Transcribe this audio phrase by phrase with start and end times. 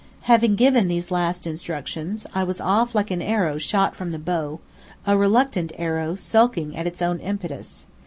[0.21, 4.59] Having given these last instructions, I was off like an arrow shot from the bow,
[5.05, 7.85] a reluctant arrow sulking at its own impetus.